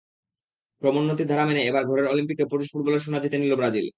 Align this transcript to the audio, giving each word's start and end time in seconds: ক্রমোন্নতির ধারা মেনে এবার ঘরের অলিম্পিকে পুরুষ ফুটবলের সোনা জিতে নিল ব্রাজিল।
ক্রমোন্নতির 0.81 1.27
ধারা 1.27 1.45
মেনে 1.45 1.61
এবার 1.63 1.83
ঘরের 1.85 2.07
অলিম্পিকে 2.07 2.45
পুরুষ 2.45 2.67
ফুটবলের 2.71 3.03
সোনা 3.05 3.19
জিতে 3.23 3.37
নিল 3.37 3.53
ব্রাজিল। 3.55 3.87